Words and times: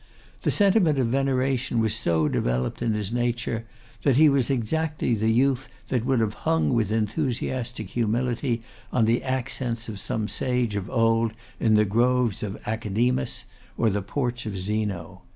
The 0.41 0.49
sentiment 0.49 0.97
of 0.97 1.09
veneration 1.09 1.77
was 1.79 1.93
so 1.93 2.27
developed 2.27 2.81
in 2.81 2.95
his 2.95 3.13
nature, 3.13 3.67
that 4.01 4.15
he 4.17 4.29
was 4.29 4.49
exactly 4.49 5.13
the 5.13 5.29
youth 5.31 5.69
that 5.89 6.05
would 6.05 6.19
have 6.21 6.33
hung 6.41 6.73
with 6.73 6.91
enthusiastic 6.91 7.91
humility 7.91 8.63
on 8.91 9.05
the 9.05 9.21
accents 9.21 9.87
of 9.87 9.99
some 9.99 10.27
sage 10.27 10.75
of 10.75 10.89
old 10.89 11.33
in 11.59 11.75
the 11.75 11.85
groves 11.85 12.41
of 12.41 12.59
Academus, 12.65 13.45
or 13.77 13.91
the 13.91 14.01
porch 14.01 14.47
of 14.47 14.57
Zeno. 14.57 15.21